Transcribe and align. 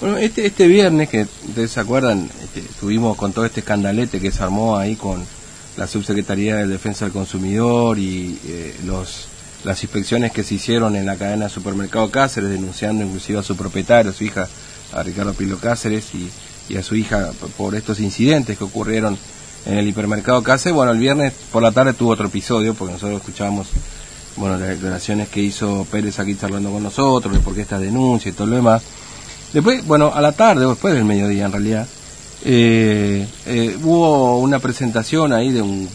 Bueno, 0.00 0.16
este, 0.16 0.46
este 0.46 0.66
viernes, 0.66 1.10
que 1.10 1.26
ustedes 1.46 1.72
se 1.72 1.80
acuerdan, 1.80 2.30
este, 2.42 2.60
estuvimos 2.60 3.18
con 3.18 3.34
todo 3.34 3.44
este 3.44 3.60
escandalete 3.60 4.18
que 4.18 4.30
se 4.30 4.42
armó 4.42 4.78
ahí 4.78 4.96
con 4.96 5.22
la 5.76 5.86
Subsecretaría 5.86 6.56
de 6.56 6.66
Defensa 6.66 7.04
del 7.04 7.12
Consumidor 7.12 7.98
y 7.98 8.38
eh, 8.46 8.74
los 8.86 9.28
las 9.62 9.82
inspecciones 9.82 10.32
que 10.32 10.42
se 10.42 10.54
hicieron 10.54 10.96
en 10.96 11.04
la 11.04 11.16
cadena 11.16 11.44
de 11.44 11.50
supermercado 11.50 12.10
Cáceres, 12.10 12.48
denunciando 12.48 13.04
inclusive 13.04 13.40
a 13.40 13.42
su 13.42 13.56
propietario, 13.56 14.10
a 14.10 14.14
su 14.14 14.24
hija, 14.24 14.48
a 14.94 15.02
Ricardo 15.02 15.34
Pilo 15.34 15.58
Cáceres 15.58 16.14
y, 16.14 16.30
y 16.72 16.78
a 16.78 16.82
su 16.82 16.96
hija 16.96 17.32
por 17.58 17.74
estos 17.74 18.00
incidentes 18.00 18.56
que 18.56 18.64
ocurrieron 18.64 19.18
en 19.66 19.76
el 19.76 19.86
hipermercado 19.86 20.42
Cáceres. 20.42 20.74
Bueno, 20.74 20.92
el 20.92 20.98
viernes 20.98 21.34
por 21.52 21.62
la 21.62 21.72
tarde 21.72 21.92
tuvo 21.92 22.12
otro 22.12 22.28
episodio, 22.28 22.72
porque 22.72 22.94
nosotros 22.94 23.20
escuchábamos 23.20 23.66
bueno, 24.36 24.56
las 24.56 24.70
declaraciones 24.70 25.28
que 25.28 25.42
hizo 25.42 25.86
Pérez 25.90 26.18
aquí 26.18 26.36
charlando 26.36 26.70
con 26.70 26.82
nosotros, 26.82 27.34
de 27.34 27.40
por 27.40 27.54
qué 27.54 27.60
esta 27.60 27.78
denuncia 27.78 28.30
y 28.30 28.32
todo 28.32 28.46
lo 28.46 28.56
demás. 28.56 28.82
Después, 29.52 29.84
bueno, 29.86 30.12
a 30.14 30.20
la 30.20 30.32
tarde, 30.32 30.64
o 30.64 30.70
después 30.70 30.94
del 30.94 31.04
mediodía 31.04 31.46
en 31.46 31.52
realidad, 31.52 31.86
eh, 32.42 33.26
eh, 33.46 33.76
hubo 33.82 34.38
una 34.38 34.58
presentación 34.60 35.32
ahí 35.32 35.50
de 35.50 35.60
un, 35.60 35.88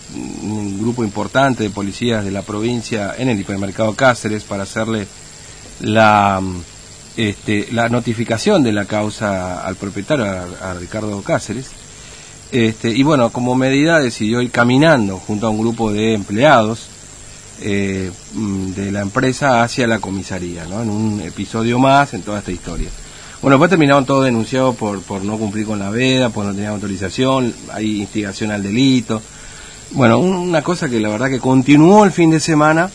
grupo 0.79 1.03
importante 1.03 1.63
de 1.63 1.69
policías 1.71 2.23
de 2.23 2.31
la 2.31 2.43
provincia 2.43 3.15
en 3.17 3.29
el 3.29 3.39
hipermercado 3.39 3.95
Cáceres 3.95 4.43
para 4.43 4.63
hacerle 4.63 5.07
la, 5.79 6.39
este, 7.17 7.67
la 7.71 7.89
notificación 7.89 8.61
de 8.61 8.71
la 8.71 8.85
causa 8.85 9.65
al 9.65 9.75
propietario, 9.75 10.25
a, 10.25 10.73
Ricardo 10.75 11.19
Cáceres. 11.23 11.67
Este, 12.51 12.89
y 12.89 13.01
bueno, 13.01 13.31
como 13.31 13.55
medida 13.55 13.99
decidió 13.99 14.41
ir 14.41 14.51
caminando 14.51 15.17
junto 15.17 15.47
a 15.47 15.49
un 15.49 15.59
grupo 15.59 15.91
de 15.91 16.13
empleados 16.13 16.87
eh, 17.61 18.11
de 18.75 18.91
la 18.91 19.01
empresa 19.01 19.63
hacia 19.63 19.87
la 19.87 19.99
comisaría, 19.99 20.65
¿no? 20.65 20.83
en 20.83 20.89
un 20.89 21.21
episodio 21.21 21.79
más 21.79 22.13
en 22.13 22.21
toda 22.21 22.39
esta 22.39 22.51
historia. 22.51 22.89
Bueno, 23.45 23.57
después 23.57 23.69
terminaron 23.69 24.07
todos 24.07 24.25
denunciados 24.25 24.75
por, 24.75 25.03
por 25.03 25.23
no 25.23 25.37
cumplir 25.37 25.67
con 25.67 25.77
la 25.77 25.91
veda, 25.91 26.31
por 26.31 26.47
no 26.47 26.51
tener 26.55 26.69
autorización, 26.69 27.53
hay 27.71 28.01
instigación 28.01 28.49
al 28.49 28.63
delito. 28.63 29.21
Bueno, 29.91 30.17
una 30.17 30.63
cosa 30.63 30.89
que 30.89 30.99
la 30.99 31.09
verdad 31.09 31.29
que 31.29 31.37
continuó 31.37 32.05
el 32.05 32.11
fin 32.11 32.31
de 32.31 32.39
semana 32.39 32.89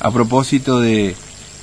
a 0.00 0.10
propósito 0.10 0.80
de, 0.80 1.14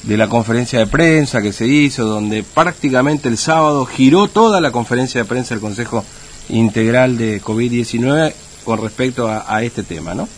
de 0.03 0.15
la 0.15 0.29
conferencia 0.29 0.79
de 0.79 0.87
prensa 0.87 1.41
que 1.41 1.51
se 1.51 1.67
hizo, 1.67 2.05
donde 2.05 2.43
prácticamente 2.43 3.27
el 3.27 3.37
sábado 3.37 3.85
giró 3.85 4.29
toda 4.29 4.61
la 4.61 4.71
conferencia 4.71 5.21
de 5.21 5.27
prensa 5.27 5.53
del 5.53 5.59
Consejo 5.59 6.05
Integral 6.47 7.17
de 7.17 7.41
COVID-19 7.41 8.33
con 8.63 8.81
respecto 8.81 9.27
a, 9.27 9.53
a, 9.53 9.63
este 9.63 9.83
tema, 9.83 10.13
¿no? 10.13 10.29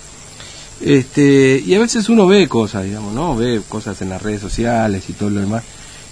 Este, 0.81 1.61
y 1.63 1.75
a 1.75 1.79
veces 1.79 2.09
uno 2.09 2.25
ve 2.25 2.47
cosas, 2.47 2.83
digamos, 2.83 3.13
¿no? 3.13 3.35
Ve 3.35 3.61
cosas 3.69 4.01
en 4.01 4.09
las 4.09 4.23
redes 4.23 4.41
sociales 4.41 5.03
y 5.07 5.13
todo 5.13 5.29
lo 5.29 5.41
demás 5.41 5.61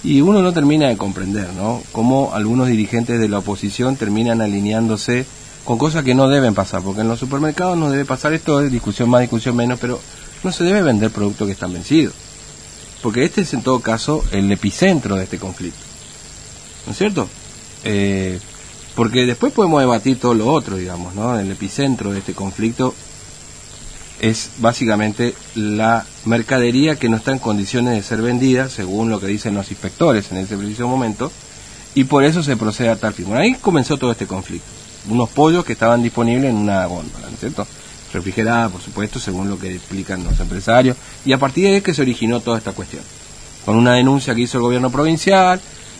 y 0.04 0.22
uno 0.22 0.42
no 0.42 0.52
termina 0.54 0.90
de 0.90 0.98
comprender, 0.98 1.54
¿no? 1.54 1.82
Cómo 1.92 2.32
algunos 2.34 2.68
dirigentes 2.68 3.20
de 3.20 3.30
la 3.30 3.40
oposición 3.40 3.96
terminan 3.96 4.42
alineándose 4.42 5.26
con 5.64 5.78
cosas 5.78 6.04
que 6.04 6.14
no 6.14 6.28
deben 6.28 6.54
pasar, 6.54 6.82
porque 6.82 7.02
en 7.02 7.08
los 7.08 7.20
supermercados 7.20 7.78
no 7.78 7.90
debe 7.90 8.04
pasar 8.04 8.34
esto, 8.34 8.59
es 8.62 8.72
discusión 8.72 9.09
más, 9.09 9.22
discusión 9.22 9.56
menos, 9.56 9.80
pero 9.80 10.00
no 10.44 10.52
se 10.52 10.66
debe 10.66 10.81
vender 10.81 11.09
productos 11.09 11.48
que 11.48 11.54
están 11.54 11.72
vencidos. 11.72 12.14
Porque 13.02 13.24
este 13.24 13.42
es 13.42 13.54
en 13.54 13.64
todo 13.64 13.80
caso 13.80 14.24
el 14.31 14.52
epicentro 14.52 15.16
de 15.16 15.24
este 15.24 15.38
conflicto. 15.38 15.80
¿No 16.86 16.92
es 16.92 16.98
cierto? 16.98 17.30
Eh, 17.86 18.40
porque 18.96 19.26
después 19.26 19.54
podemos 19.54 19.80
debatir 19.80 20.20
todo 20.20 20.34
lo 20.34 20.52
otro, 20.52 20.76
digamos, 20.76 21.16
¿no? 21.16 21.40
El 21.40 21.50
epicentro 21.50 22.12
de 22.12 22.20
este 22.20 22.34
conflicto 22.34 22.94
es 24.23 24.52
básicamente 24.59 25.35
la 25.53 26.05
mercadería 26.23 26.95
que 26.95 27.09
no 27.09 27.17
está 27.17 27.33
en 27.33 27.39
condiciones 27.39 27.93
de 27.93 28.02
ser 28.02 28.21
vendida, 28.21 28.69
según 28.69 29.09
lo 29.09 29.19
que 29.19 29.27
dicen 29.27 29.53
los 29.53 29.69
inspectores 29.69 30.31
en 30.31 30.38
ese 30.38 30.55
preciso 30.55 30.88
momento, 30.88 31.29
y 31.93 32.05
por 32.05 32.23
eso 32.23 32.41
se 32.41 32.55
procede 32.55 32.88
a 32.88 32.95
tal 32.95 33.13
fin. 33.13 33.33
Ahí 33.35 33.55
comenzó 33.55 33.97
todo 33.97 34.13
este 34.13 34.25
conflicto. 34.25 34.66
Unos 35.09 35.27
pollos 35.29 35.66
que 35.66 35.73
estaban 35.73 36.01
disponibles 36.01 36.51
en 36.51 36.55
una 36.55 36.85
góndola, 36.85 37.27
¿no 37.27 37.33
es 37.33 37.39
cierto? 37.41 37.67
Refrigerada, 38.13 38.69
por 38.69 38.81
supuesto, 38.81 39.19
según 39.19 39.49
lo 39.49 39.59
que 39.59 39.75
explican 39.75 40.23
los 40.23 40.39
empresarios, 40.39 40.95
y 41.25 41.33
a 41.33 41.38
partir 41.38 41.66
de 41.66 41.75
ahí 41.75 41.81
que 41.81 41.94
se 41.94 42.01
originó 42.01 42.39
toda 42.39 42.59
esta 42.59 42.72
cuestión. 42.72 43.03
Con 43.66 43.75
una 43.75 43.95
denuncia 43.95 44.33
que 44.33 44.41
hizo 44.41 44.57
el 44.57 44.63
gobierno 44.63 44.89
provincial 44.89 45.59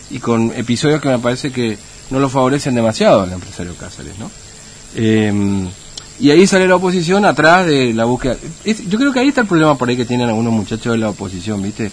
y 0.10 0.20
con 0.20 0.54
episodios 0.56 1.02
que 1.02 1.10
me 1.10 1.20
parece 1.20 1.52
que 1.52 1.78
no 2.10 2.22
lo 2.22 2.30
favorecen 2.30 2.74
demasiado 2.74 3.20
al 3.20 3.34
empresario 3.34 3.76
Cáceres, 3.76 4.18
¿no? 4.18 4.32
Eh, 4.96 5.68
y 6.20 6.30
ahí 6.30 6.46
sale 6.46 6.68
la 6.68 6.76
oposición 6.76 7.26
atrás 7.26 7.66
de 7.66 7.94
la 7.94 8.06
búsqueda. 8.06 8.38
yo 8.66 9.00
creo 9.00 9.12
que 9.12 9.20
ahí 9.20 9.30
está 9.30 9.42
el 9.42 9.48
problema 9.48 9.78
por 9.78 9.90
ahí 9.90 9.98
que 9.98 10.06
tienen 10.06 10.30
algunos 10.30 10.54
muchachos 10.54 10.94
de 10.94 11.00
la 11.00 11.10
oposición, 11.10 11.62
¿viste? 11.62 11.92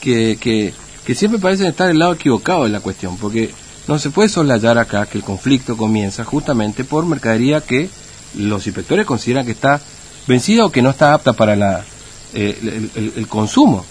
Que, 0.00 0.38
que, 0.40 0.72
que 1.04 1.14
siempre 1.14 1.40
parecen 1.40 1.66
estar 1.66 1.88
del 1.88 1.98
lado 1.98 2.14
equivocado 2.14 2.64
de 2.64 2.70
la 2.70 2.80
cuestión, 2.80 3.16
porque 3.16 3.50
no 3.88 3.98
se 3.98 4.10
puede 4.10 4.28
soslayar 4.28 4.78
acá 4.78 5.06
que 5.06 5.18
el 5.18 5.24
conflicto 5.24 5.76
comienza 5.76 6.24
justamente 6.24 6.84
por 6.84 7.04
mercadería 7.06 7.60
que 7.60 7.90
los 8.34 8.66
inspectores 8.66 9.04
consideran 9.04 9.44
que 9.44 9.52
está 9.52 9.80
vencida 10.26 10.64
o 10.64 10.70
que 10.70 10.82
no 10.82 10.90
está 10.90 11.12
apta 11.12 11.32
para 11.32 11.56
la, 11.56 11.84
eh, 12.32 12.88
el, 12.94 13.12
el, 13.16 13.26
consumo 13.26 13.84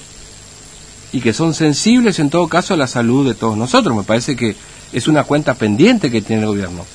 y 1.11 1.19
que 1.19 1.33
son 1.33 1.53
sensibles 1.53 2.19
en 2.19 2.29
todo 2.29 2.47
caso 2.47 2.73
a 2.73 2.77
la 2.77 2.87
salud 2.87 3.27
de 3.27 3.35
todos 3.35 3.57
nosotros. 3.57 3.95
Me 3.95 4.03
parece 4.03 4.35
que 4.35 4.55
es 4.93 5.07
una 5.07 5.25
cuenta 5.25 5.55
pendiente 5.55 6.09
que 6.09 6.21
tiene 6.21 6.43
el 6.43 6.47
gobierno. 6.47 6.85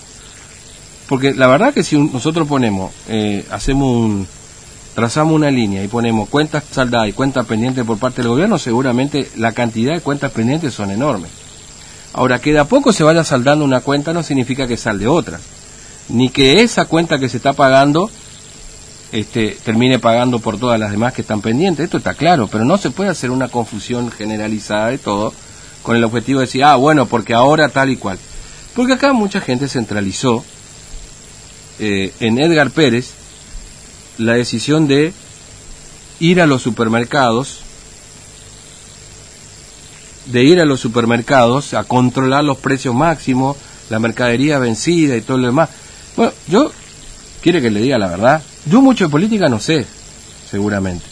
Porque 1.08 1.34
la 1.34 1.46
verdad 1.46 1.74
que 1.74 1.82
si 1.82 1.98
nosotros 1.98 2.48
ponemos, 2.48 2.92
eh, 3.08 3.44
hacemos 3.50 3.96
un, 3.96 4.26
trazamos 4.94 5.34
una 5.34 5.50
línea 5.50 5.82
y 5.82 5.88
ponemos 5.88 6.28
cuentas 6.28 6.64
saldadas 6.70 7.08
y 7.08 7.12
cuentas 7.12 7.46
pendientes 7.46 7.84
por 7.84 7.98
parte 7.98 8.22
del 8.22 8.30
gobierno, 8.30 8.58
seguramente 8.58 9.28
la 9.36 9.52
cantidad 9.52 9.92
de 9.92 10.00
cuentas 10.00 10.32
pendientes 10.32 10.72
son 10.72 10.90
enormes. 10.90 11.30
Ahora, 12.14 12.38
que 12.38 12.52
de 12.52 12.60
a 12.60 12.64
poco 12.64 12.92
se 12.92 13.02
vaya 13.02 13.24
saldando 13.24 13.64
una 13.64 13.80
cuenta 13.80 14.12
no 14.12 14.22
significa 14.22 14.66
que 14.66 14.76
salde 14.76 15.06
otra, 15.06 15.40
ni 16.08 16.30
que 16.30 16.62
esa 16.62 16.86
cuenta 16.86 17.18
que 17.18 17.28
se 17.28 17.38
está 17.38 17.52
pagando 17.52 18.08
este, 19.12 19.56
termine 19.64 19.98
pagando 19.98 20.38
por 20.38 20.58
todas 20.58 20.78
las 20.78 20.90
demás 20.90 21.12
que 21.12 21.22
están 21.22 21.40
pendientes, 21.40 21.84
esto 21.84 21.98
está 21.98 22.14
claro, 22.14 22.48
pero 22.48 22.64
no 22.64 22.78
se 22.78 22.90
puede 22.90 23.10
hacer 23.10 23.30
una 23.30 23.48
confusión 23.48 24.10
generalizada 24.10 24.88
de 24.88 24.98
todo 24.98 25.32
con 25.82 25.96
el 25.96 26.04
objetivo 26.04 26.40
de 26.40 26.46
decir, 26.46 26.64
ah, 26.64 26.76
bueno, 26.76 27.06
porque 27.06 27.34
ahora 27.34 27.68
tal 27.68 27.90
y 27.90 27.96
cual. 27.96 28.18
Porque 28.74 28.94
acá 28.94 29.12
mucha 29.12 29.40
gente 29.40 29.68
centralizó 29.68 30.44
eh, 31.78 32.12
en 32.20 32.38
Edgar 32.38 32.70
Pérez 32.70 33.10
la 34.18 34.34
decisión 34.34 34.86
de 34.86 35.12
ir 36.20 36.40
a 36.40 36.46
los 36.46 36.62
supermercados, 36.62 37.60
de 40.26 40.44
ir 40.44 40.60
a 40.60 40.64
los 40.64 40.80
supermercados 40.80 41.74
a 41.74 41.84
controlar 41.84 42.44
los 42.44 42.58
precios 42.58 42.94
máximos, 42.94 43.56
la 43.90 43.98
mercadería 43.98 44.58
vencida 44.58 45.16
y 45.16 45.20
todo 45.20 45.38
lo 45.38 45.46
demás. 45.46 45.70
Bueno, 46.16 46.32
yo, 46.48 46.70
quiere 47.42 47.60
que 47.60 47.70
le 47.70 47.80
diga 47.80 47.98
la 47.98 48.08
verdad, 48.08 48.42
yo 48.66 48.80
mucho 48.80 49.04
de 49.04 49.10
política 49.10 49.48
no 49.48 49.60
sé, 49.60 49.86
seguramente. 50.50 51.04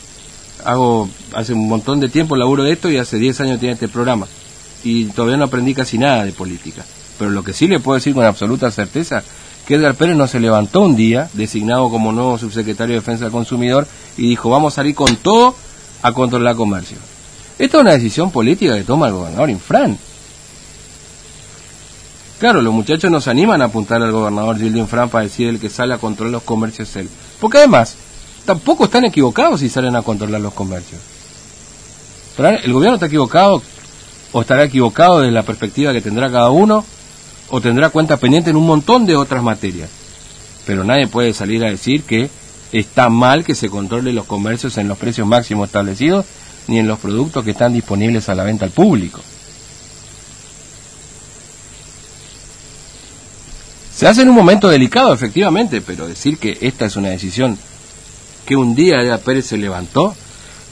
Hago, 0.65 1.09
hace 1.35 1.53
un 1.55 1.69
montón 1.69 1.99
de 1.99 2.09
tiempo 2.09 2.37
laburo 2.37 2.63
de 2.63 2.73
esto 2.73 2.89
y 2.89 2.97
hace 2.97 3.19
10 3.19 3.41
años 3.41 3.61
tiene 3.61 3.75
este 3.75 3.89
programa. 3.89 4.29
Y 4.85 5.07
todavía 5.07 5.37
no 5.37 5.45
aprendí 5.45 5.75
casi 5.75 5.99
nada 5.99 6.25
de 6.25 6.33
política. 6.33 6.85
Pero 7.19 7.31
lo 7.31 7.43
que 7.43 7.53
sí 7.53 7.67
le 7.67 7.81
puedo 7.81 7.97
decir 7.97 8.15
con 8.15 8.25
absoluta 8.25 8.71
certeza 8.71 9.25
que 9.67 9.75
Edgar 9.75 9.95
Pérez 9.95 10.17
no 10.17 10.27
se 10.27 10.41
levantó 10.41 10.81
un 10.81 10.97
día, 10.97 11.31
designado 11.35 11.89
como 11.91 12.13
nuevo 12.13 12.39
subsecretario 12.39 12.95
de 12.95 13.01
Defensa 13.01 13.25
del 13.25 13.33
Consumidor, 13.33 13.87
y 14.17 14.29
dijo, 14.29 14.51
vamos 14.51 14.75
a 14.75 14.77
salir 14.77 14.95
con 14.95 15.17
todo 15.17 15.55
a 16.03 16.13
controlar 16.13 16.57
comercio. 16.57 16.99
Esta 17.59 17.77
es 17.77 17.81
una 17.81 17.93
decisión 17.93 18.31
política 18.31 18.77
que 18.77 18.83
toma 18.83 19.07
el 19.07 19.15
gobernador 19.15 19.51
Infran. 19.51 19.97
Claro, 22.41 22.61
los 22.61 22.75
muchachos 22.75 23.09
nos 23.09 23.29
animan 23.29 23.63
a 23.63 23.67
apuntar 23.67 24.03
al 24.03 24.11
gobernador 24.11 24.59
Gildo 24.59 24.81
Infran 24.81 25.09
para 25.09 25.25
decir 25.25 25.49
el 25.49 25.61
que 25.61 25.71
sale 25.71 25.95
a 25.95 25.99
controlar 25.99 26.33
los 26.33 26.43
comercios 26.43 26.97
él. 26.97 27.09
Porque 27.41 27.59
además, 27.59 27.95
tampoco 28.45 28.87
están 28.87 29.05
equivocados 29.05 29.61
si 29.61 29.69
salen 29.69 29.95
a 29.95 30.03
controlar 30.03 30.41
los 30.41 30.53
comercios. 30.53 31.01
el 32.39 32.73
gobierno 32.73 32.95
está 32.95 33.07
equivocado 33.07 33.63
o 34.33 34.41
estará 34.41 34.65
equivocado 34.65 35.21
desde 35.21 35.33
la 35.33 35.45
perspectiva 35.45 35.93
que 35.93 36.01
tendrá 36.01 36.33
cada 36.33 36.51
uno 36.51 36.85
o 37.55 37.61
tendrá 37.61 37.91
cuenta 37.91 38.17
pendiente 38.17 38.49
en 38.49 38.57
un 38.57 38.65
montón 38.65 39.05
de 39.05 39.15
otras 39.15 39.43
materias. 39.43 39.91
Pero 40.65 40.85
nadie 40.85 41.07
puede 41.07 41.35
salir 41.35 41.63
a 41.63 41.69
decir 41.69 42.03
que 42.03 42.31
está 42.73 43.11
mal 43.11 43.45
que 43.45 43.55
se 43.55 43.69
controle 43.69 44.15
los 44.15 44.25
comercios 44.25 44.79
en 44.79 44.89
los 44.89 44.97
precios 44.97 45.29
máximos 45.29 45.67
establecidos 45.67 46.25
ni 46.67 46.79
en 46.79 46.89
los 46.89 46.99
productos 46.99 47.45
que 47.45 47.51
están 47.51 47.75
disponibles 47.75 48.31
a 48.31 48.35
la 48.35 48.45
venta 48.45 48.65
al 48.65 48.71
público. 48.71 49.21
Se 53.95 54.07
hace 54.07 54.23
en 54.23 54.31
un 54.31 54.35
momento 54.35 54.71
delicado, 54.71 55.13
efectivamente, 55.13 55.83
pero 55.83 56.09
decir 56.09 56.39
que 56.39 56.57
esta 56.63 56.87
es 56.87 56.97
una 56.97 57.11
decisión 57.11 57.59
que 58.47 58.57
un 58.57 58.75
día 58.75 59.03
Eda 59.03 59.19
Pérez 59.19 59.45
se 59.45 59.59
levantó, 59.59 60.17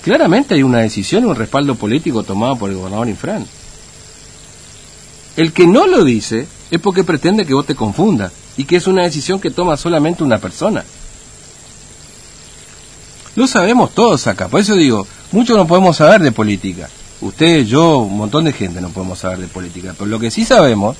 claramente 0.03 0.55
hay 0.55 0.62
una 0.62 0.79
decisión, 0.79 1.27
un 1.27 1.37
respaldo 1.37 1.75
político 1.75 2.23
tomado 2.23 2.56
por 2.56 2.71
el 2.71 2.77
gobernador 2.77 3.11
Infran. 3.11 3.47
El 5.37 5.53
que 5.53 5.67
no 5.67 5.87
lo 5.87 6.05
dice 6.05 6.49
es 6.70 6.81
porque 6.81 7.05
pretende 7.05 7.46
que 7.46 7.55
vos 7.55 7.67
te 7.67 7.75
confundas 7.75 8.32
y 8.56 8.64
que 8.64 8.76
es 8.76 8.87
una 8.87 9.02
decisión 9.02 9.40
que 9.40 9.50
toma 9.50 9.76
solamente 9.76 10.25
una 10.25 10.38
persona. 10.38 10.84
Lo 13.37 13.46
sabemos 13.46 13.94
todos 13.94 14.26
acá, 14.26 14.49
por 14.49 14.61
eso 14.61 14.75
digo, 14.75 15.06
mucho 15.32 15.56
no 15.56 15.67
podemos 15.67 15.96
saber 15.96 16.22
de 16.22 16.32
política, 16.32 16.88
Usted, 17.20 17.67
yo, 17.67 17.99
un 17.99 18.17
montón 18.17 18.44
de 18.44 18.52
gente 18.52 18.81
no 18.81 18.88
podemos 18.88 19.19
saber 19.19 19.38
de 19.38 19.46
política, 19.46 19.94
pero 19.96 20.08
lo 20.08 20.19
que 20.19 20.31
sí 20.31 20.44
sabemos 20.44 20.96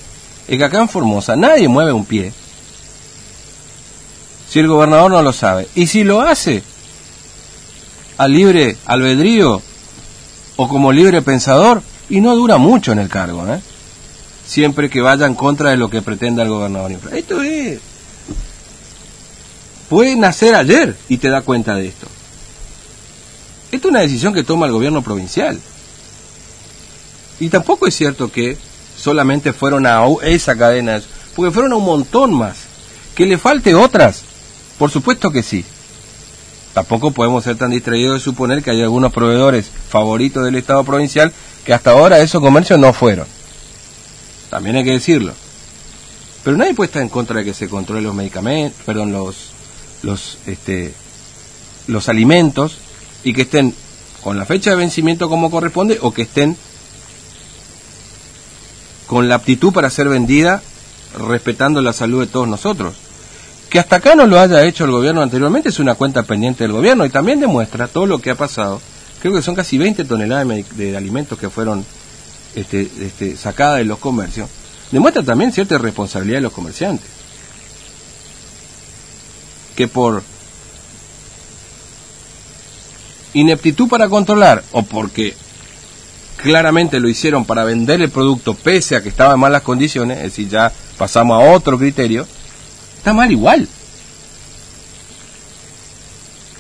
es 0.47 0.59
que 0.59 0.65
acá 0.65 0.79
en 0.79 0.89
Formosa 0.89 1.35
nadie 1.35 1.67
mueve 1.67 1.93
un 1.93 2.05
pie 2.05 2.33
si 4.49 4.59
el 4.59 4.69
gobernador 4.69 5.11
no 5.11 5.23
lo 5.23 5.33
sabe. 5.33 5.69
Y 5.75 5.87
si 5.87 6.05
lo 6.05 6.21
hace 6.21 6.63
a 8.19 8.29
libre 8.29 8.77
albedrío 8.85 9.63
o 10.57 10.69
como 10.69 10.93
libre 10.93 11.23
pensador, 11.23 11.83
y 12.11 12.21
no 12.21 12.35
dura 12.35 12.59
mucho 12.59 12.93
en 12.93 12.99
el 12.99 13.09
cargo, 13.09 13.47
¿eh? 13.47 13.61
Siempre 14.51 14.91
que 14.91 15.01
vaya 15.01 15.27
en 15.27 15.37
contra 15.37 15.71
de 15.71 15.77
lo 15.77 15.89
que 15.89 16.03
pretenda 16.03 16.43
el 16.43 16.49
gobernador. 16.49 16.91
Esto 17.13 17.41
es... 17.41 17.79
Puede 19.89 20.17
nacer 20.17 20.57
ayer 20.57 20.97
y 21.09 21.19
te 21.19 21.29
da 21.29 21.43
cuenta 21.43 21.77
de 21.77 21.87
esto. 21.87 22.09
Esto 23.71 23.87
es 23.87 23.93
una 23.93 24.01
decisión 24.01 24.35
que 24.35 24.43
toma 24.43 24.67
el 24.67 24.73
gobierno 24.73 25.03
provincial. 25.03 25.57
Y 27.39 27.49
tampoco 27.49 27.87
es 27.87 27.95
cierto 27.95 28.33
que 28.33 28.57
solamente 28.97 29.53
fueron 29.53 29.87
a 29.87 30.05
esa 30.23 30.57
cadena, 30.59 31.01
porque 31.37 31.53
fueron 31.53 31.73
a 31.73 31.77
un 31.77 31.85
montón 31.85 32.35
más. 32.35 32.57
Que 33.15 33.27
le 33.27 33.39
falte 33.39 33.77
otras, 33.77 34.23
por 34.81 34.91
supuesto 34.91 35.31
que 35.31 35.45
sí. 35.45 35.65
Tampoco 36.75 37.13
podemos 37.13 37.45
ser 37.45 37.57
tan 37.57 37.71
distraídos 37.71 38.19
de 38.19 38.25
suponer 38.25 38.65
que 38.65 38.73
hay 38.73 38.83
algunos 38.83 39.13
proveedores 39.13 39.71
favoritos 39.89 40.45
del 40.45 40.57
Estado 40.57 40.83
provincial 40.83 41.33
que 41.65 41.73
hasta 41.73 41.93
ahora 41.93 42.19
esos 42.19 42.43
comercios 42.43 42.81
no 42.81 42.93
fueron. 42.93 43.40
También 44.51 44.77
hay 44.77 44.85
que 44.85 44.93
decirlo. 44.93 45.33
Pero 46.45 46.57
nadie 46.57 46.75
puede 46.75 46.87
estar 46.87 47.03
en 47.03 47.09
contra 47.09 47.39
de 47.39 47.45
que 47.45 47.55
se 47.55 47.69
controlen 47.69 48.05
los 48.05 48.15
medicamentos, 48.15 48.81
perdón, 48.85 49.13
los, 49.13 49.51
los, 50.03 50.39
este, 50.47 50.93
los 51.87 52.09
alimentos 52.09 52.79
y 53.25 53.33
que 53.33 53.43
estén 53.43 53.75
con 54.23 54.39
la 54.39 54.47
fecha 54.47 54.71
de 54.71 54.77
vencimiento 54.77 55.29
como 55.29 55.51
corresponde 55.51 55.99
o 56.03 56.13
que 56.13 56.23
estén 56.23 56.57
con 59.07 59.29
la 59.29 59.37
aptitud 59.37 59.73
para 59.73 59.91
ser 59.91 60.09
vendida 60.09 60.63
respetando 61.19 61.83
la 61.83 61.93
salud 61.93 62.21
de 62.21 62.27
todos 62.27 62.49
nosotros. 62.49 62.95
Que 63.69 63.79
hasta 63.79 63.97
acá 63.97 64.15
no 64.15 64.27
lo 64.27 64.39
haya 64.41 64.65
hecho 64.65 64.85
el 64.85 64.91
gobierno 64.91 65.23
anteriormente 65.23 65.69
es 65.69 65.79
una 65.79 65.95
cuenta 65.95 66.23
pendiente 66.23 66.65
del 66.65 66.73
gobierno 66.73 67.05
y 67.05 67.11
también 67.11 67.41
demuestra 67.41 67.89
todo 67.89 68.07
lo 68.07 68.21
que 68.21 68.31
ha 68.31 68.35
pasado. 68.35 68.81
Creo 69.21 69.35
que 69.35 69.43
son 69.43 69.55
casi 69.55 69.79
20 69.79 70.05
toneladas 70.05 70.47
de, 70.77 70.97
alimentos 70.97 71.39
que 71.39 71.51
fueron 71.51 71.85
este, 72.55 72.89
este, 73.01 73.37
sacadas 73.37 73.79
de 73.79 73.85
los 73.85 73.99
comercios. 73.99 74.49
Demuestra 74.91 75.23
también 75.23 75.53
cierta 75.53 75.79
responsabilidad 75.79 76.39
de 76.39 76.43
los 76.43 76.53
comerciantes. 76.53 77.09
Que 79.77 79.89
por 79.89 80.23
ineptitud 83.33 83.89
para 83.89 84.09
controlar 84.09 84.65
o 84.73 84.83
porque 84.83 85.35
claramente 86.37 86.99
lo 86.99 87.09
hicieron 87.09 87.45
para 87.45 87.65
vender 87.65 88.03
el 88.03 88.11
producto 88.11 88.55
pese 88.55 88.97
a 88.97 89.03
que 89.03 89.09
estaba 89.09 89.35
en 89.35 89.41
malas 89.41 89.63
condiciones, 89.63 90.19
es 90.19 90.25
decir, 90.25 90.49
ya 90.49 90.73
pasamos 90.99 91.41
a 91.41 91.51
otro 91.53 91.79
criterio, 91.79 92.27
está 92.97 93.13
mal 93.13 93.31
igual. 93.31 93.69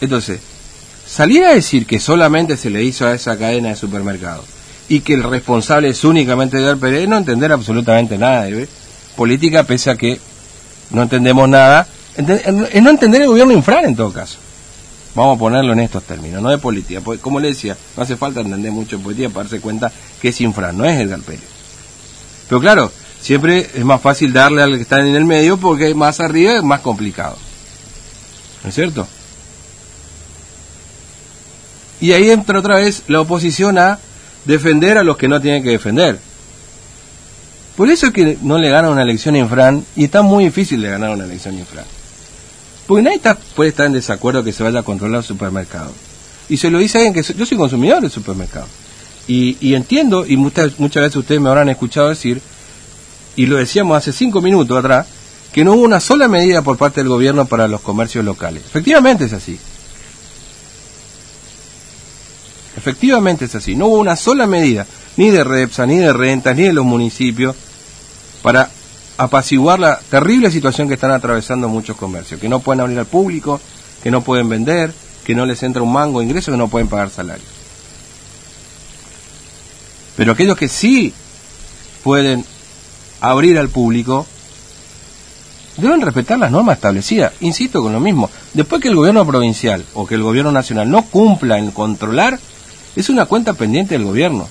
Entonces, 0.01 0.41
salir 1.07 1.45
a 1.45 1.55
decir 1.55 1.87
que 1.87 1.99
solamente 1.99 2.57
se 2.57 2.71
le 2.71 2.85
hizo 2.85 3.07
a 3.07 3.15
esa 3.15 3.37
cadena 3.37 3.71
de 3.71 3.77
supermercados 3.77 4.60
y 4.91 5.01
que 5.03 5.15
el 5.15 5.23
responsable 5.23 5.89
es 5.89 6.03
únicamente 6.03 6.59
Edgar 6.59 6.77
Pérez, 6.77 7.09
no 7.09 7.17
entender 7.17 7.53
absolutamente 7.53 8.19
nada 8.19 8.43
de 8.43 8.69
política, 9.17 9.63
pese 9.63 9.89
a 9.89 9.95
que 9.95 10.21
no 10.91 11.03
entendemos 11.03 11.49
nada, 11.49 11.87
es 12.17 12.83
no 12.83 12.91
entender 12.91 13.23
el 13.23 13.29
gobierno 13.29 13.53
infrar 13.53 13.85
en 13.85 13.95
todo 13.95 14.13
caso. 14.13 14.39
Vamos 15.15 15.37
a 15.37 15.39
ponerlo 15.39 15.75
en 15.75 15.79
estos 15.79 16.03
términos, 16.03 16.43
no 16.43 16.51
de 16.51 16.59
política. 16.59 17.01
Porque, 17.03 17.21
como 17.21 17.39
le 17.39 17.49
decía, 17.49 17.77
no 17.97 18.03
hace 18.03 18.17
falta 18.17 18.41
entender 18.41 18.73
mucho 18.73 18.99
de 18.99 19.05
política 19.05 19.29
para 19.29 19.45
darse 19.45 19.61
cuenta 19.61 19.93
que 20.21 20.31
es 20.31 20.41
infra, 20.41 20.73
no 20.73 20.85
es 20.85 21.01
Edgar 21.01 21.21
Pérez. 21.21 21.49
Pero 22.49 22.61
claro, 22.61 22.93
siempre 23.21 23.71
es 23.73 23.85
más 23.85 24.01
fácil 24.01 24.33
darle 24.33 24.61
al 24.61 24.75
que 24.75 24.83
está 24.83 24.99
en 24.99 25.15
el 25.15 25.25
medio 25.25 25.57
porque 25.57 25.95
más 25.95 26.19
arriba 26.19 26.57
es 26.57 26.65
más 26.65 26.81
complicado. 26.81 27.37
¿No 28.65 28.71
es 28.71 28.75
cierto? 28.75 29.07
Y 32.01 32.11
ahí 32.11 32.29
entra 32.29 32.59
otra 32.59 32.79
vez 32.79 33.05
la 33.07 33.21
oposición 33.21 33.79
a 33.79 34.01
defender 34.45 34.99
a 34.99 35.05
los 35.05 35.17
que 35.17 35.29
no 35.29 35.41
tienen 35.41 35.63
que 35.63 35.71
defender. 35.71 36.19
Por 37.77 37.91
eso 37.91 38.09
es 38.09 38.13
que 38.13 38.37
no 38.43 38.59
le 38.59 38.69
gana 38.69 38.91
una 38.91 39.03
elección 39.03 39.37
infran 39.37 39.85
y 39.97 40.05
está 40.05 40.23
muy 40.23 40.45
difícil 40.45 40.83
de 40.83 40.91
ganar 40.91 41.11
una 41.11 41.25
elección 41.25 41.59
infran. 41.59 41.85
Porque 42.87 43.03
nadie 43.03 43.21
puede 43.55 43.71
estar 43.71 43.87
en 43.87 43.93
desacuerdo 43.93 44.43
que 44.43 44.53
se 44.53 44.63
vaya 44.63 44.81
a 44.81 44.83
controlar 44.83 45.21
el 45.21 45.25
supermercado. 45.25 45.93
Y 46.49 46.57
se 46.57 46.71
lo 46.71 46.79
dice 46.79 46.99
alguien 46.99 47.15
que 47.15 47.23
yo 47.23 47.47
soy 47.47 47.57
consumidor 47.57 48.03
del 48.03 48.11
supermercado. 48.11 48.67
Y, 49.29 49.75
entiendo, 49.75 50.27
y 50.27 50.37
muchas, 50.37 50.79
muchas 50.81 51.05
veces 51.05 51.17
ustedes 51.17 51.41
me 51.41 51.49
habrán 51.49 51.69
escuchado 51.69 52.09
decir, 52.09 52.43
y 53.37 53.47
lo 53.47 53.59
decíamos 53.59 53.97
hace 53.97 54.13
cinco 54.13 54.43
minutos 54.43 54.77
atrás, 54.77 55.07
que 55.53 55.65
no 55.65 55.75
hubo 55.75 55.83
una 55.83 56.01
sola 56.01 56.27
medida 56.27 56.63
por 56.63 56.77
parte 56.77 57.01
del 57.01 57.09
gobierno 57.09 57.47
para 57.47 57.69
los 57.69 57.81
comercios 57.81 58.25
locales. 58.25 58.65
Efectivamente 58.67 59.27
es 59.27 59.33
así. 59.33 59.59
Efectivamente 62.81 63.45
es 63.45 63.55
así. 63.55 63.77
No 63.77 63.89
hubo 63.89 63.99
una 63.99 64.17
sola 64.17 64.47
medida, 64.47 64.87
ni 65.19 65.29
de 65.29 65.45
REPSA, 65.45 65.85
ni 65.85 65.99
de 65.99 66.15
rentas, 66.15 66.57
ni 66.57 66.63
de 66.63 66.73
los 66.73 66.87
municipios, 66.87 67.55
para 68.41 68.71
apaciguar 69.19 69.79
la 69.79 69.99
terrible 69.99 70.51
situación 70.51 70.89
que 70.89 70.95
están 70.95 71.11
atravesando 71.11 71.69
muchos 71.69 71.95
comercios, 71.99 72.41
que 72.41 72.49
no 72.49 72.61
pueden 72.61 72.81
abrir 72.81 72.99
al 72.99 73.05
público, 73.05 73.61
que 74.03 74.11
no 74.11 74.23
pueden 74.23 74.49
vender, 74.49 74.95
que 75.25 75.35
no 75.35 75.45
les 75.45 75.63
entra 75.63 75.83
un 75.83 75.93
mango 75.93 76.21
de 76.21 76.25
ingreso, 76.25 76.51
que 76.51 76.57
no 76.57 76.69
pueden 76.69 76.89
pagar 76.89 77.11
salarios. 77.11 77.47
Pero 80.17 80.33
aquellos 80.33 80.57
que 80.57 80.69
sí 80.69 81.13
pueden 82.03 82.47
abrir 83.21 83.59
al 83.59 83.69
público, 83.69 84.27
deben 85.77 86.01
respetar 86.01 86.39
las 86.39 86.51
normas 86.51 86.77
establecidas. 86.77 87.35
Insisto 87.41 87.83
con 87.83 87.93
lo 87.93 88.01
mismo, 88.01 88.31
después 88.55 88.81
que 88.81 88.89
el 88.89 88.97
gobierno 88.97 89.27
provincial 89.27 89.85
o 89.93 90.07
que 90.07 90.15
el 90.15 90.23
gobierno 90.23 90.51
nacional 90.51 90.91
no 90.91 91.03
cumpla 91.03 91.59
en 91.59 91.73
controlar, 91.73 92.41
es 92.97 93.09
una 93.09 93.27
cuenta 93.27 93.55
pendiente 93.55 93.95
del 93.95 94.05
gobierno. 94.05 94.49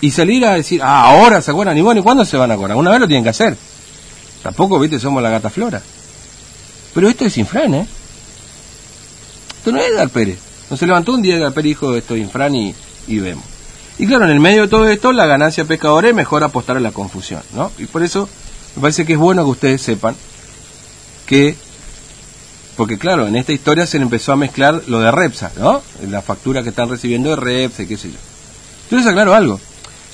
Y 0.00 0.10
salir 0.10 0.44
a 0.44 0.54
decir, 0.54 0.80
ah, 0.82 1.10
ahora 1.10 1.42
se 1.42 1.50
acuerdan, 1.50 1.76
y 1.76 1.80
bueno, 1.80 2.00
¿y 2.00 2.04
cuándo 2.04 2.24
se 2.24 2.36
van 2.36 2.50
a 2.50 2.54
acordar? 2.54 2.76
Una 2.76 2.90
vez 2.90 3.00
lo 3.00 3.08
tienen 3.08 3.24
que 3.24 3.30
hacer. 3.30 3.56
Tampoco, 4.42 4.78
viste, 4.78 5.00
somos 5.00 5.22
la 5.22 5.30
gata 5.30 5.50
flora. 5.50 5.82
Pero 6.94 7.08
esto 7.08 7.24
es 7.24 7.36
Infran, 7.36 7.74
¿eh? 7.74 7.86
Esto 9.58 9.72
no 9.72 9.78
es 9.78 9.90
Edgar 9.90 10.08
Pérez. 10.08 10.38
No 10.70 10.76
se 10.76 10.86
levantó 10.86 11.14
un 11.14 11.22
día 11.22 11.36
Edgar 11.36 11.52
Pérez 11.52 11.70
dijo 11.70 11.94
esto 11.94 12.14
es 12.14 12.20
Infran 12.20 12.54
y, 12.54 12.74
vemos. 13.08 13.44
Y 13.98 14.06
claro, 14.06 14.24
en 14.24 14.30
el 14.30 14.40
medio 14.40 14.62
de 14.62 14.68
todo 14.68 14.88
esto, 14.88 15.12
la 15.12 15.26
ganancia 15.26 15.64
pescadora 15.64 16.08
es 16.08 16.14
mejor 16.14 16.44
apostar 16.44 16.76
a 16.76 16.80
la 16.80 16.92
confusión, 16.92 17.42
¿no? 17.54 17.72
Y 17.78 17.86
por 17.86 18.02
eso 18.04 18.28
me 18.76 18.82
parece 18.82 19.04
que 19.04 19.14
es 19.14 19.18
bueno 19.18 19.42
que 19.44 19.50
ustedes 19.50 19.82
sepan 19.82 20.14
que, 21.26 21.56
porque 22.78 22.96
claro, 22.96 23.26
en 23.26 23.34
esta 23.34 23.52
historia 23.52 23.88
se 23.88 23.98
le 23.98 24.04
empezó 24.04 24.32
a 24.32 24.36
mezclar 24.36 24.84
lo 24.86 25.00
de 25.00 25.10
Repsa, 25.10 25.50
¿no? 25.58 25.82
La 26.08 26.22
factura 26.22 26.62
que 26.62 26.68
están 26.68 26.88
recibiendo 26.88 27.30
de 27.30 27.34
Repsa 27.34 27.82
y 27.82 27.86
qué 27.86 27.96
sé 27.96 28.12
yo. 28.12 28.18
Yo 28.88 28.96
les 28.96 29.04
aclaro 29.04 29.34
algo. 29.34 29.58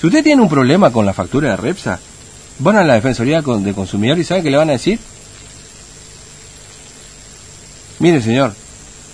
Si 0.01 0.07
usted 0.07 0.23
tiene 0.23 0.41
un 0.41 0.49
problema 0.49 0.91
con 0.91 1.05
la 1.05 1.13
factura 1.13 1.51
de 1.51 1.57
Repsa, 1.57 1.99
van 2.57 2.77
a 2.77 2.83
la 2.83 2.95
Defensoría 2.95 3.43
de 3.43 3.73
Consumidor 3.75 4.17
y 4.17 4.23
¿sabe 4.23 4.41
qué 4.41 4.49
le 4.49 4.57
van 4.57 4.69
a 4.69 4.71
decir? 4.71 4.97
Mire, 7.99 8.19
señor, 8.19 8.55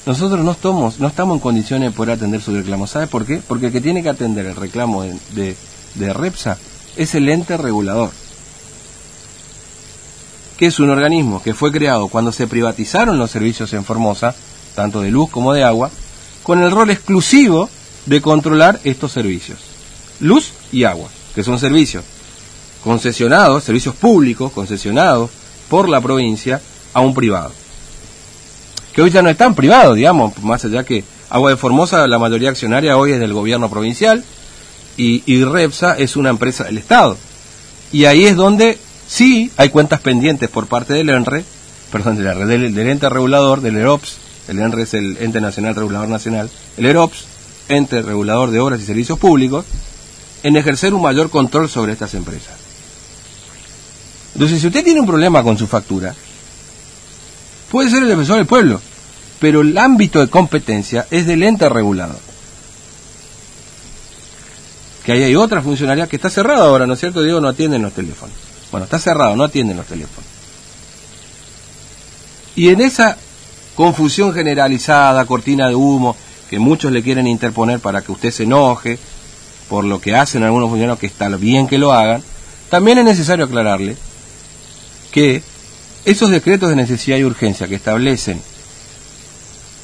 nosotros 0.05 0.45
no 0.45 0.51
estamos, 0.53 1.01
no 1.01 1.09
estamos 1.09 1.35
en 1.35 1.41
condiciones 1.41 1.91
de 1.91 1.95
poder 1.97 2.15
atender 2.15 2.41
su 2.41 2.55
reclamo. 2.55 2.87
¿Sabe 2.87 3.07
por 3.07 3.25
qué? 3.25 3.41
Porque 3.45 3.65
el 3.65 3.73
que 3.73 3.81
tiene 3.81 4.01
que 4.01 4.07
atender 4.07 4.45
el 4.45 4.55
reclamo 4.55 5.03
de, 5.03 5.57
de, 5.95 6.13
REPSA 6.13 6.57
es 6.95 7.15
el 7.15 7.27
ente 7.27 7.57
regulador, 7.57 8.11
que 10.57 10.67
es 10.67 10.79
un 10.79 10.89
organismo 10.89 11.41
que 11.41 11.53
fue 11.53 11.71
creado 11.71 12.07
cuando 12.07 12.31
se 12.31 12.47
privatizaron 12.47 13.17
los 13.17 13.31
servicios 13.31 13.73
en 13.73 13.83
Formosa, 13.83 14.35
tanto 14.75 15.01
de 15.01 15.11
luz 15.11 15.29
como 15.29 15.53
de 15.53 15.63
agua, 15.63 15.89
con 16.43 16.61
el 16.61 16.71
rol 16.71 16.89
exclusivo 16.89 17.69
de 18.05 18.21
controlar 18.21 18.79
estos 18.83 19.11
servicios. 19.11 19.59
Luz 20.19 20.51
y 20.71 20.83
agua, 20.83 21.09
que 21.33 21.43
son 21.43 21.59
servicios 21.59 22.03
concesionados, 22.83 23.63
servicios 23.63 23.95
públicos 23.95 24.51
concesionados 24.51 25.29
por 25.69 25.87
la 25.87 26.01
provincia 26.01 26.61
a 26.93 27.01
un 27.01 27.13
privado. 27.13 27.51
Que 28.93 29.01
hoy 29.01 29.11
ya 29.11 29.21
no 29.21 29.29
están 29.29 29.55
privados, 29.55 29.95
digamos, 29.95 30.37
más 30.39 30.65
allá 30.65 30.83
que 30.83 31.03
Agua 31.29 31.51
de 31.51 31.57
Formosa, 31.57 32.05
la 32.07 32.19
mayoría 32.19 32.49
accionaria 32.49 32.97
hoy 32.97 33.13
es 33.13 33.19
del 33.19 33.33
gobierno 33.33 33.69
provincial 33.69 34.21
y, 34.97 35.23
y 35.25 35.45
Repsa 35.45 35.97
es 35.97 36.17
una 36.17 36.29
empresa 36.29 36.65
del 36.65 36.77
Estado. 36.77 37.17
Y 37.93 38.03
ahí 38.03 38.25
es 38.25 38.35
donde 38.35 38.77
sí 39.11 39.51
hay 39.57 39.69
cuentas 39.69 39.99
pendientes 39.99 40.49
por 40.49 40.67
parte 40.67 40.93
del 40.93 41.09
ENRE, 41.09 41.43
perdón, 41.91 42.15
del, 42.15 42.73
del, 42.73 42.87
ente 42.87 43.09
regulador, 43.09 43.61
del 43.61 43.75
EROPS, 43.75 44.15
el 44.47 44.59
ENRE 44.59 44.83
es 44.83 44.93
el 44.93 45.17
ente 45.19 45.41
nacional 45.41 45.75
regulador 45.75 46.07
nacional, 46.07 46.49
el 46.77 46.85
EROPS, 46.85 47.25
ente 47.67 48.01
regulador 48.01 48.51
de 48.51 48.59
obras 48.59 48.79
y 48.79 48.85
servicios 48.85 49.19
públicos, 49.19 49.65
en 50.43 50.55
ejercer 50.55 50.93
un 50.93 51.01
mayor 51.01 51.29
control 51.29 51.69
sobre 51.69 51.93
estas 51.93 52.13
empresas. 52.13 52.55
Entonces, 54.33 54.61
si 54.61 54.67
usted 54.67 54.83
tiene 54.83 55.01
un 55.01 55.07
problema 55.07 55.43
con 55.43 55.57
su 55.57 55.67
factura, 55.67 56.15
puede 57.69 57.89
ser 57.89 58.03
el 58.03 58.09
defensor 58.09 58.37
del 58.37 58.45
pueblo, 58.45 58.81
pero 59.39 59.61
el 59.61 59.77
ámbito 59.77 60.19
de 60.19 60.29
competencia 60.29 61.05
es 61.11 61.27
del 61.27 61.43
ente 61.43 61.67
regulador. 61.67 62.31
que 65.03 65.11
ahí 65.13 65.23
hay 65.23 65.35
otra 65.35 65.61
funcionalidad 65.61 66.07
que 66.07 66.15
está 66.15 66.29
cerrada 66.29 66.65
ahora, 66.65 66.85
¿no 66.85 66.93
es 66.93 66.99
cierto? 66.99 67.23
Diego, 67.23 67.41
no 67.41 67.47
atienden 67.47 67.81
los 67.81 67.93
teléfonos. 67.93 68.50
Bueno, 68.71 68.85
está 68.85 68.99
cerrado, 68.99 69.35
no 69.35 69.43
atienden 69.43 69.77
los 69.77 69.85
teléfonos. 69.85 70.29
Y 72.55 72.69
en 72.69 72.81
esa 72.81 73.17
confusión 73.75 74.33
generalizada, 74.33 75.25
cortina 75.25 75.67
de 75.67 75.75
humo, 75.75 76.15
que 76.49 76.59
muchos 76.59 76.91
le 76.91 77.03
quieren 77.03 77.27
interponer 77.27 77.79
para 77.79 78.01
que 78.01 78.11
usted 78.11 78.31
se 78.31 78.43
enoje 78.43 78.99
por 79.69 79.85
lo 79.85 80.01
que 80.01 80.15
hacen 80.15 80.43
algunos 80.43 80.69
funcionarios, 80.69 80.99
que 80.99 81.07
está 81.07 81.29
bien 81.29 81.67
que 81.67 81.77
lo 81.77 81.93
hagan, 81.93 82.21
también 82.69 82.97
es 82.97 83.05
necesario 83.05 83.45
aclararle 83.45 83.95
que 85.11 85.41
esos 86.03 86.29
decretos 86.29 86.69
de 86.69 86.75
necesidad 86.75 87.17
y 87.17 87.23
urgencia 87.23 87.67
que 87.67 87.75
establecen 87.75 88.41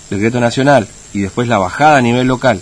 decreto 0.09 0.39
nacional 0.39 0.87
y 1.13 1.19
después 1.21 1.47
la 1.47 1.57
bajada 1.57 1.97
a 1.97 2.01
nivel 2.01 2.27
local, 2.27 2.61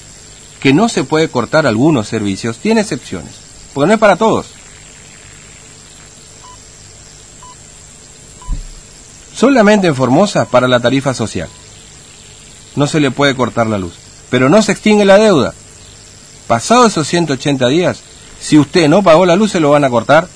que 0.59 0.73
no 0.73 0.89
se 0.89 1.03
puede 1.03 1.29
cortar 1.29 1.67
algunos 1.67 2.07
servicios, 2.07 2.57
tiene 2.57 2.81
excepciones, 2.81 3.33
porque 3.73 3.87
no 3.87 3.93
es 3.93 3.99
para 3.99 4.15
todos. 4.15 4.47
Solamente 9.35 9.87
en 9.87 9.95
Formosa 9.95 10.45
para 10.45 10.67
la 10.67 10.79
tarifa 10.79 11.13
social. 11.13 11.49
No 12.75 12.87
se 12.87 12.99
le 12.99 13.11
puede 13.11 13.35
cortar 13.35 13.67
la 13.67 13.77
luz. 13.77 13.93
Pero 14.29 14.49
no 14.49 14.61
se 14.61 14.71
extingue 14.71 15.05
la 15.05 15.17
deuda. 15.17 15.53
Pasados 16.47 16.93
esos 16.93 17.07
180 17.07 17.67
días, 17.67 17.99
si 18.39 18.57
usted 18.57 18.87
no 18.87 19.03
pagó 19.03 19.25
la 19.25 19.35
luz, 19.35 19.51
se 19.51 19.59
lo 19.59 19.71
van 19.71 19.83
a 19.83 19.89
cortar 19.89 20.27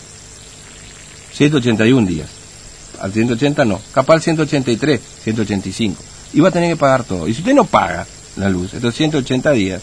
181 1.33 2.07
días. 2.07 2.27
Al 2.99 3.13
180 3.13 3.65
no. 3.65 3.79
Capaz 3.93 4.15
al 4.15 4.21
183, 4.21 4.99
185. 5.23 6.03
Y 6.33 6.41
va 6.41 6.49
a 6.49 6.51
tener 6.51 6.69
que 6.69 6.77
pagar 6.77 7.03
todo. 7.03 7.27
Y 7.27 7.33
si 7.33 7.39
usted 7.39 7.53
no 7.53 7.63
paga 7.63 8.05
la 8.35 8.49
luz, 8.49 8.73
estos 8.73 8.95
180 8.95 9.51
días, 9.51 9.81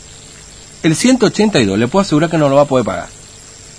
el 0.82 0.94
182 0.94 1.78
le 1.78 1.88
puedo 1.88 2.02
asegurar 2.02 2.28
que 2.30 2.38
no 2.38 2.49
lo 2.49 2.56
va 2.56 2.62
a 2.62 2.66
poder 2.66 2.85
pagar. 2.85 3.08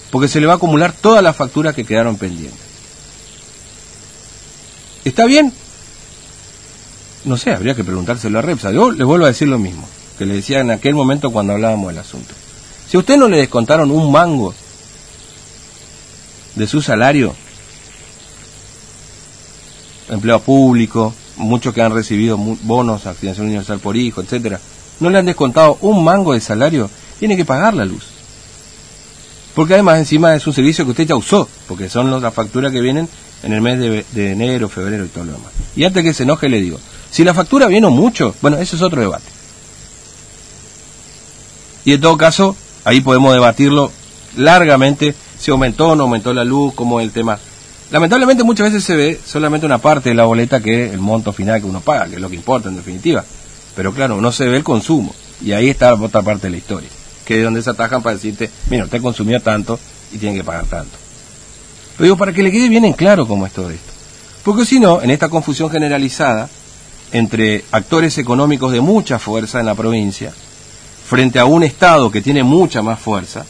Porque 0.10 0.28
se 0.28 0.40
le 0.40 0.48
va 0.48 0.54
a 0.54 0.56
acumular 0.56 0.94
todas 0.94 1.22
las 1.22 1.36
facturas 1.36 1.76
que 1.76 1.86
quedaron 1.86 2.18
pendientes. 2.18 2.67
¿Está 5.08 5.26
bien? 5.26 5.54
No 7.24 7.38
sé, 7.38 7.52
habría 7.52 7.76
que 7.76 7.86
preguntárselo 7.86 8.40
a 8.40 8.42
Repsa. 8.42 8.74
Yo 8.74 8.92
le 8.92 9.06
vuelvo 9.06 9.24
a 9.24 9.30
decir 9.30 9.48
lo 9.48 9.58
mismo 9.58 9.88
que 10.18 10.26
le 10.26 10.36
decía 10.36 10.60
en 10.60 10.70
aquel 10.70 10.96
momento 10.96 11.32
cuando 11.32 11.54
hablábamos 11.54 11.88
del 11.88 12.00
asunto. 12.00 12.34
Si 12.90 12.98
a 12.98 13.00
usted 13.00 13.16
no 13.16 13.30
le 13.30 13.38
descontaron 13.38 13.90
un 13.90 14.12
mango 14.12 14.54
de 16.56 16.68
su 16.68 16.82
salario, 16.82 17.34
empleo 20.10 20.42
público, 20.42 21.14
muchos 21.38 21.74
que 21.74 21.82
han 21.82 21.94
recibido 21.94 22.38
bonos 22.38 23.06
a 23.06 23.14
financiación 23.14 23.48
universal 23.48 23.80
por 23.80 23.96
hijo, 23.96 24.22
etcétera, 24.22 24.60
no 25.00 25.10
le 25.10 25.20
han 25.20 25.26
descontado 25.26 25.78
un 25.82 26.04
mango 26.04 26.34
de 26.34 26.42
salario, 26.42 26.90
tiene 27.18 27.38
que 27.38 27.46
pagar 27.46 27.76
la 27.76 27.86
luz. 27.86 28.08
Porque 29.56 29.76
además 29.76 30.00
encima 30.00 30.36
es 30.36 30.46
un 30.46 30.54
servicio 30.54 30.84
que 30.84 30.92
usted 30.92 31.08
ya 31.08 31.16
usó, 31.16 31.48
porque 31.66 31.88
son 31.88 32.22
las 32.22 32.34
facturas 32.34 32.74
que 32.74 32.82
vienen 32.82 33.08
en 33.44 33.54
el 33.54 33.62
mes 33.62 33.80
de, 33.80 34.32
enero, 34.32 34.70
febrero 34.70 35.06
y 35.06 35.10
todo 35.10 35.26
lo 35.26 35.34
demás. 35.34 35.52
Y 35.76 35.84
antes 35.84 36.04
que 36.04 36.14
se 36.14 36.24
enoje 36.24 36.50
le 36.50 36.62
digo, 36.62 36.80
si 37.12 37.24
la 37.24 37.34
factura 37.34 37.68
viene 37.68 37.88
mucho, 37.88 38.36
bueno, 38.42 38.58
eso 38.58 38.76
es 38.76 38.82
otro 38.82 39.02
debate. 39.02 39.26
Y 41.86 41.94
en 41.94 42.02
todo 42.02 42.18
caso, 42.18 42.56
ahí 42.84 43.02
podemos 43.02 43.34
debatirlo 43.34 43.92
largamente, 44.36 45.16
si 45.40 45.52
aumentó 45.52 45.90
o 45.90 45.96
no 45.96 46.04
aumentó 46.04 46.34
la 46.34 46.44
luz, 46.44 46.74
como 46.74 47.00
el 47.00 47.12
tema. 47.12 47.40
Lamentablemente 47.92 48.44
muchas 48.44 48.72
veces 48.72 48.84
se 48.84 48.96
ve 48.96 49.20
solamente 49.26 49.66
una 49.66 49.78
parte 49.78 50.10
de 50.10 50.16
la 50.16 50.26
boleta 50.26 50.60
que 50.60 50.88
es 50.88 50.94
el 50.94 51.00
monto 51.00 51.32
final 51.32 51.62
que 51.62 51.68
uno 51.68 51.80
paga, 51.80 52.08
que 52.08 52.16
es 52.16 52.22
lo 52.22 52.30
que 52.30 52.36
importa 52.36 52.68
en 52.68 52.76
definitiva. 52.76 53.24
Pero 53.76 53.94
claro, 53.94 54.20
no 54.20 54.32
se 54.32 54.48
ve 54.48 54.58
el 54.58 54.64
consumo. 54.64 55.16
Y 55.42 55.52
ahí 55.54 55.70
está 55.70 55.94
otra 55.94 56.24
parte 56.24 56.48
de 56.48 56.52
la 56.52 56.58
historia, 56.58 56.90
que 57.24 57.38
es 57.38 57.44
donde 57.44 57.62
se 57.62 57.70
atajan 57.70 58.02
para 58.02 58.16
decirte, 58.16 58.50
mira, 58.70 58.86
usted 58.86 59.02
consumió 59.02 59.40
tanto 59.40 59.80
y 60.12 60.18
tiene 60.18 60.36
que 60.36 60.44
pagar 60.44 60.66
tanto. 60.66 61.07
Pero 61.98 62.06
digo, 62.06 62.18
para 62.18 62.32
que 62.32 62.44
le 62.44 62.52
quede 62.52 62.70
bien 62.70 62.86
en 62.86 62.94
claro 62.94 63.28
cómo 63.28 63.46
es 63.46 63.54
todo 63.54 63.72
esto. 63.72 63.92
Porque 64.44 64.66
si 64.66 64.80
no, 64.80 65.02
en 65.02 65.10
esta 65.10 65.30
confusión 65.30 65.70
generalizada 65.70 66.48
entre 67.12 67.66
actores 67.72 68.18
económicos 68.18 68.72
de 68.72 68.82
mucha 68.82 69.18
fuerza 69.18 69.60
en 69.60 69.66
la 69.66 69.76
provincia, 69.76 70.32
frente 71.08 71.40
a 71.40 71.46
un 71.46 71.64
Estado 71.64 72.12
que 72.12 72.22
tiene 72.22 72.44
mucha 72.44 72.82
más 72.82 73.00
fuerza, 73.00 73.46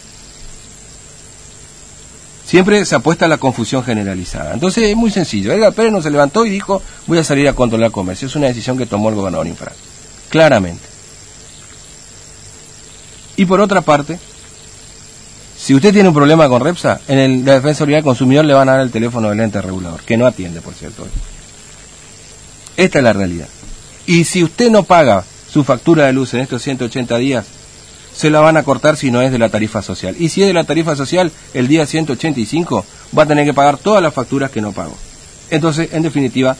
siempre 2.46 2.86
se 2.86 2.96
apuesta 2.96 3.26
a 3.26 3.28
la 3.28 3.38
confusión 3.38 3.84
generalizada. 3.84 4.54
Entonces 4.54 4.86
es 4.86 4.96
muy 4.96 5.12
sencillo. 5.12 5.52
Edgar 5.52 5.74
Pérez 5.74 5.92
no 5.92 6.02
se 6.02 6.10
levantó 6.10 6.46
y 6.46 6.50
dijo, 6.50 6.82
voy 7.06 7.18
a 7.18 7.24
salir 7.24 7.48
a 7.50 7.54
controlar 7.54 7.92
comercio. 7.92 8.28
Es 8.28 8.36
una 8.36 8.48
decisión 8.48 8.78
que 8.78 8.86
tomó 8.86 9.10
el 9.10 9.16
gobernador 9.16 9.48
Infra. 9.48 9.74
Claramente. 10.30 10.84
Y 13.36 13.46
por 13.46 13.60
otra 13.60 13.82
parte, 13.82 14.18
si 15.68 15.76
usted 15.76 15.92
tiene 15.92 16.08
un 16.08 16.16
problema 16.16 16.48
con 16.48 16.62
Repsa, 16.62 17.02
en 17.10 17.20
el, 17.20 17.44
la 17.44 17.56
Defensoría 17.56 17.98
del 17.98 18.06
Consumidor 18.06 18.46
le 18.46 18.54
van 18.54 18.70
a 18.70 18.78
dar 18.78 18.82
el 18.84 18.90
teléfono 18.90 19.28
del 19.28 19.42
ente 19.42 19.62
regulador, 19.62 20.00
que 20.02 20.16
no 20.16 20.26
atiende, 20.26 20.62
por 20.62 20.74
cierto. 20.74 21.06
Esta 22.78 23.00
es 23.00 23.04
la 23.04 23.12
realidad. 23.12 23.50
Y 24.06 24.24
si 24.24 24.46
usted 24.46 24.72
no 24.72 24.84
paga 24.84 25.26
su 25.52 25.66
factura 25.66 26.06
de 26.06 26.14
luz 26.14 26.34
en 26.34 26.40
estos 26.40 26.62
180 26.62 27.18
días, 27.18 27.48
se 28.16 28.30
la 28.30 28.40
van 28.40 28.56
a 28.56 28.64
cortar 28.64 28.96
si 28.96 29.12
no 29.12 29.22
es 29.22 29.30
de 29.30 29.40
la 29.40 29.50
tarifa 29.50 29.82
social. 29.82 30.16
Y 30.18 30.30
si 30.30 30.42
es 30.42 30.48
de 30.48 30.54
la 30.54 30.64
tarifa 30.64 30.96
social, 30.96 31.34
el 31.54 31.68
día 31.68 31.86
185 31.86 32.86
va 33.18 33.24
a 33.24 33.26
tener 33.28 33.44
que 33.44 33.54
pagar 33.54 33.78
todas 33.78 34.02
las 34.02 34.14
facturas 34.14 34.50
que 34.52 34.62
no 34.62 34.72
pagó. 34.72 34.96
Entonces, 35.50 35.90
en 35.92 36.02
definitiva, 36.02 36.56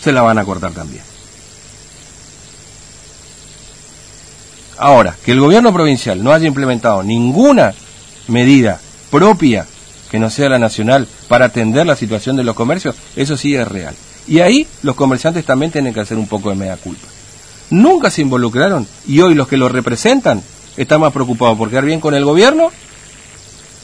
se 0.00 0.12
la 0.12 0.22
van 0.22 0.38
a 0.38 0.46
cortar 0.46 0.72
también. 0.72 1.02
Ahora, 4.78 5.14
que 5.22 5.32
el 5.32 5.40
gobierno 5.40 5.74
provincial 5.74 6.24
no 6.24 6.32
haya 6.32 6.46
implementado 6.46 7.02
ninguna 7.02 7.74
medida 8.28 8.80
propia 9.10 9.66
que 10.10 10.18
no 10.18 10.30
sea 10.30 10.48
la 10.48 10.58
nacional 10.58 11.08
para 11.28 11.46
atender 11.46 11.86
la 11.86 11.96
situación 11.96 12.36
de 12.36 12.44
los 12.44 12.54
comercios, 12.54 12.96
eso 13.16 13.36
sí 13.36 13.54
es 13.54 13.66
real. 13.66 13.94
Y 14.28 14.40
ahí 14.40 14.66
los 14.82 14.96
comerciantes 14.96 15.44
también 15.44 15.72
tienen 15.72 15.94
que 15.94 16.00
hacer 16.00 16.16
un 16.16 16.26
poco 16.26 16.50
de 16.50 16.56
media 16.56 16.76
culpa. 16.76 17.06
Nunca 17.70 18.10
se 18.10 18.22
involucraron 18.22 18.86
y 19.06 19.20
hoy 19.20 19.34
los 19.34 19.48
que 19.48 19.56
los 19.56 19.72
representan 19.72 20.42
están 20.76 21.00
más 21.00 21.12
preocupados 21.12 21.58
por 21.58 21.70
quedar 21.70 21.84
bien 21.84 22.00
con 22.00 22.14
el 22.14 22.24
gobierno 22.24 22.70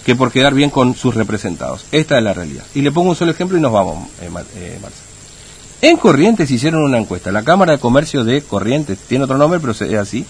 que 0.04 0.16
por 0.16 0.32
quedar 0.32 0.54
bien 0.54 0.70
con 0.70 0.94
sus 0.94 1.14
representados. 1.14 1.87
Esta 1.92 2.18
es 2.18 2.25
la 2.25 2.34
realidad. 2.34 2.64
Y 2.75 2.82
le 2.82 2.92
pongo 2.92 3.11
un 3.11 3.16
solo 3.16 3.30
ejemplo 3.30 3.56
y 3.56 3.61
nos 3.61 3.72
vamos, 3.72 4.08
eh, 4.20 4.28
eh 4.56 4.78
En 5.80 5.96
Corrientes 5.96 6.50
hicieron 6.50 6.82
una 6.82 6.99
encuesta. 6.99 7.30
La 7.30 7.44
Cámara 7.44 7.72
de 7.72 7.78
Comercio 7.78 8.25
de 8.25 8.42
Corrientes, 8.42 8.99
tiene 8.99 9.25
otro 9.25 9.38
nombre, 9.38 9.61
pero 9.61 9.72
es 9.72 9.99
así, 9.99 10.25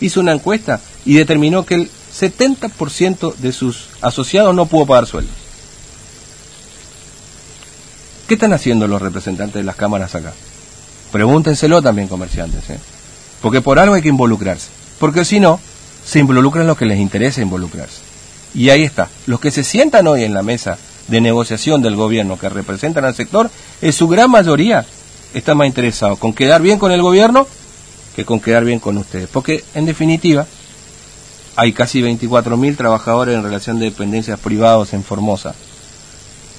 hizo 0.00 0.20
una 0.20 0.32
encuesta 0.32 0.80
y 1.04 1.14
determinó 1.14 1.64
que 1.64 1.74
el 1.74 1.90
70% 2.14 3.34
de 3.36 3.52
sus 3.52 3.88
asociados 4.00 4.54
no 4.54 4.66
pudo 4.66 4.86
pagar 4.86 5.06
sueldo. 5.06 5.30
¿Qué 8.26 8.34
están 8.34 8.52
haciendo 8.52 8.88
los 8.88 9.00
representantes 9.00 9.54
de 9.54 9.64
las 9.64 9.76
cámaras 9.76 10.14
acá? 10.14 10.32
Pregúntenselo 11.12 11.80
también, 11.80 12.08
comerciantes, 12.08 12.68
¿eh? 12.70 12.78
porque 13.40 13.60
por 13.60 13.78
algo 13.78 13.94
hay 13.94 14.02
que 14.02 14.08
involucrarse, 14.08 14.68
porque 14.98 15.24
si 15.24 15.38
no, 15.38 15.60
se 16.04 16.18
involucran 16.18 16.66
los 16.66 16.76
que 16.76 16.86
les 16.86 16.98
interesa 16.98 17.40
involucrarse. 17.40 18.00
Y 18.54 18.70
ahí 18.70 18.82
está, 18.82 19.08
los 19.26 19.38
que 19.38 19.50
se 19.50 19.62
sientan 19.62 20.06
hoy 20.06 20.24
en 20.24 20.34
la 20.34 20.42
mesa 20.42 20.78
de 21.08 21.20
negociación 21.20 21.82
del 21.82 21.94
gobierno 21.94 22.38
que 22.38 22.48
representan 22.48 23.04
al 23.04 23.14
sector, 23.14 23.50
en 23.80 23.92
su 23.92 24.08
gran 24.08 24.30
mayoría 24.30 24.84
están 25.34 25.58
más 25.58 25.68
interesados 25.68 26.18
con 26.18 26.32
quedar 26.32 26.62
bien 26.62 26.78
con 26.78 26.90
el 26.90 27.02
gobierno 27.02 27.46
que 28.16 28.24
con 28.24 28.40
quedar 28.40 28.64
bien 28.64 28.80
con 28.80 28.96
ustedes, 28.96 29.28
porque 29.28 29.62
en 29.74 29.84
definitiva 29.84 30.46
hay 31.56 31.72
casi 31.72 32.02
24.000 32.02 32.76
trabajadores 32.76 33.34
en 33.34 33.42
relación 33.42 33.78
de 33.78 33.86
dependencias 33.86 34.38
privados 34.38 34.92
en 34.92 35.02
Formosa. 35.02 35.54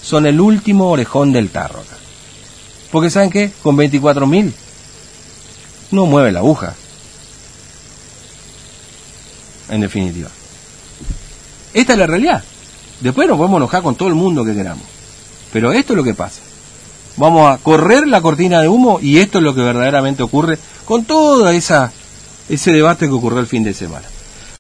Son 0.01 0.25
el 0.25 0.41
último 0.41 0.89
orejón 0.89 1.31
del 1.31 1.49
tarro. 1.49 1.83
Porque 2.91 3.09
¿saben 3.09 3.29
qué? 3.29 3.51
Con 3.61 3.77
24.000 3.77 4.51
no 5.91 6.05
mueve 6.05 6.31
la 6.31 6.39
aguja. 6.39 6.75
En 9.69 9.81
definitiva. 9.81 10.29
Esta 11.73 11.93
es 11.93 11.99
la 11.99 12.07
realidad. 12.07 12.43
Después 13.01 13.27
nos 13.27 13.37
podemos 13.37 13.57
enojar 13.57 13.83
con 13.83 13.95
todo 13.95 14.09
el 14.09 14.15
mundo 14.15 14.43
que 14.43 14.55
queramos. 14.55 14.85
Pero 15.53 15.71
esto 15.71 15.93
es 15.93 15.97
lo 15.97 16.03
que 16.03 16.15
pasa. 16.15 16.41
Vamos 17.17 17.51
a 17.51 17.57
correr 17.57 18.07
la 18.07 18.21
cortina 18.21 18.61
de 18.61 18.67
humo 18.67 18.99
y 19.01 19.19
esto 19.19 19.37
es 19.37 19.43
lo 19.43 19.53
que 19.53 19.61
verdaderamente 19.61 20.23
ocurre 20.23 20.57
con 20.85 21.05
toda 21.05 21.53
esa 21.53 21.91
ese 22.49 22.71
debate 22.71 23.07
que 23.07 23.11
ocurrió 23.11 23.39
el 23.39 23.47
fin 23.47 23.63
de 23.63 23.73
semana. 23.73 24.07